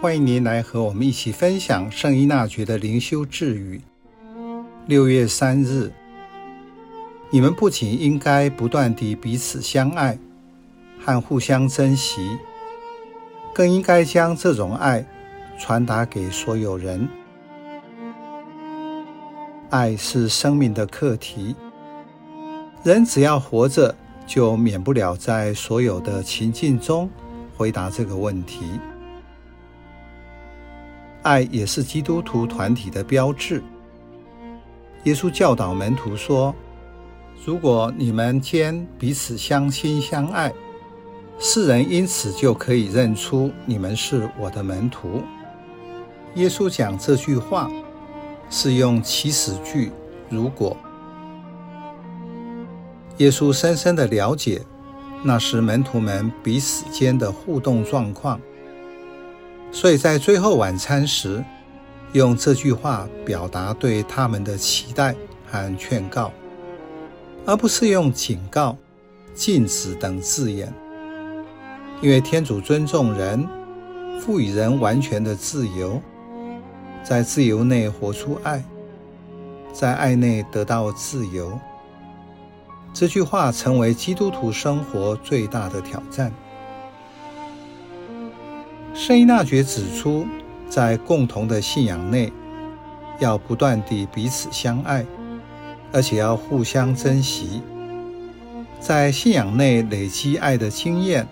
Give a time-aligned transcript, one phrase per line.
[0.00, 3.80] 欢迎您来和我们一起分享圣依纳爵的灵修智语。
[4.86, 5.90] 六月三日，
[7.30, 10.16] 你们不仅应该不断地彼此相爱
[11.04, 12.38] 和互相珍惜，
[13.52, 15.04] 更应该将这种爱
[15.58, 17.08] 传达给所有人。
[19.70, 21.56] 爱是生命的课题，
[22.84, 23.92] 人只要活着，
[24.28, 27.10] 就免不了在所有的情境中
[27.56, 28.78] 回答这个问题。
[31.28, 33.62] 爱也是基督徒团体的标志。
[35.04, 36.54] 耶稣教导门徒说
[37.44, 40.50] ：“如果你们间彼此相亲相爱，
[41.38, 45.22] 世人因此就可以认出你们是我的门徒。”
[46.36, 47.70] 耶稣讲这句话
[48.48, 49.92] 是用祈使句
[50.30, 50.74] “如果”。
[53.18, 54.62] 耶稣深深地了解
[55.22, 58.40] 那时门徒们彼此间的互动状况。
[59.70, 61.44] 所以在最后晚餐时，
[62.12, 65.14] 用这句话表达对他们的期待
[65.46, 66.32] 和劝告，
[67.46, 68.76] 而不是用警告、
[69.34, 70.72] 禁止等字眼。
[72.00, 73.46] 因为天主尊重人，
[74.20, 76.00] 赋予人完全的自由，
[77.04, 78.64] 在自由内活出爱，
[79.72, 81.58] 在爱内得到自由。
[82.94, 86.32] 这句话成为基督徒生活最大的挑战。
[88.98, 90.26] 圣依纳爵指出，
[90.68, 92.32] 在共同的信仰内，
[93.20, 95.06] 要不断地彼此相爱，
[95.92, 97.62] 而且要互相珍惜。
[98.80, 101.24] 在信仰内累积爱的经验，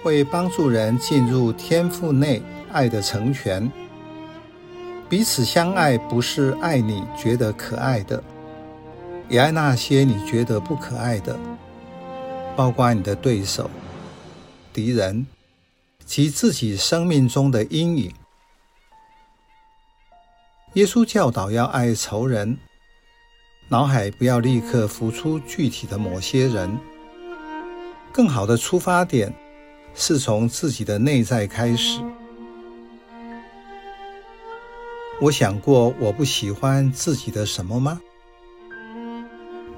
[0.00, 3.68] 会帮助人进入天赋内爱的成全。
[5.08, 8.22] 彼此相爱，不是爱你觉得可爱的，
[9.28, 11.36] 也爱那些你觉得不可爱的，
[12.54, 13.68] 包括你的对手、
[14.72, 15.26] 敌人。
[16.06, 18.14] 及自己生命中的阴影。
[20.74, 22.56] 耶稣教导要爱仇人，
[23.68, 26.78] 脑海不要立刻浮出具体的某些人。
[28.12, 29.34] 更好的出发点
[29.94, 32.00] 是从自己的内在开始。
[35.20, 38.00] 我想过我不喜欢自己的什么吗？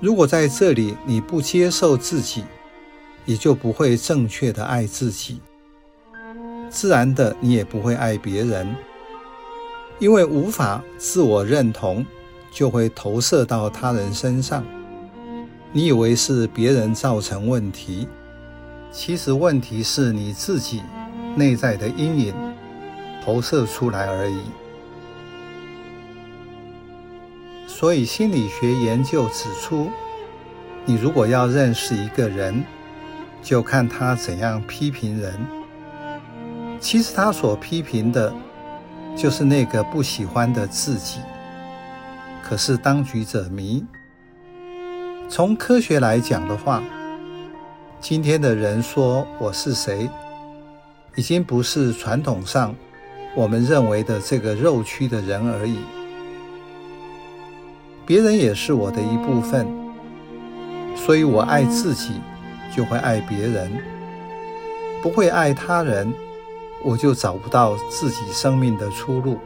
[0.00, 2.44] 如果在这里你不接受自己，
[3.24, 5.40] 也就不会正确的爱自己。
[6.70, 8.74] 自然的，你也不会爱别人，
[9.98, 12.04] 因为无法自我认同，
[12.50, 14.64] 就会投射到他人身上。
[15.72, 18.08] 你以为是别人造成问题，
[18.90, 20.82] 其实问题是你自己
[21.36, 22.34] 内在的阴影
[23.24, 24.40] 投射出来而已。
[27.66, 29.90] 所以心理学研究指出，
[30.84, 32.64] 你如果要认识一个人，
[33.42, 35.34] 就看他怎样批评人。
[36.80, 38.32] 其实他所批评的，
[39.16, 41.18] 就是那个不喜欢的自己。
[42.42, 43.84] 可是当局者迷。
[45.28, 46.82] 从科学来讲的话，
[48.00, 50.08] 今天的人说我是谁，
[51.16, 52.74] 已经不是传统上
[53.34, 55.80] 我们认为的这个肉躯的人而已。
[58.06, 59.66] 别人也是我的一部分，
[60.96, 62.12] 所以我爱自己，
[62.74, 63.70] 就会爱别人，
[65.02, 66.10] 不会爱他人。
[66.82, 69.38] 我就找不到自己生命的出路。